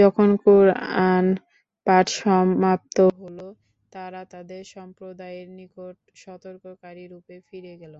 যখন 0.00 0.28
কুরআন 0.42 1.24
পাঠ 1.86 2.06
সমাপ্ত 2.18 2.96
হলো, 3.18 3.46
তারা 3.92 4.20
তাদের 4.32 4.62
সম্প্রদায়ের 4.74 5.48
নিকট 5.58 5.94
সতর্ককারীরূপে 6.22 7.36
ফিরে 7.48 7.74
গেল। 7.82 7.94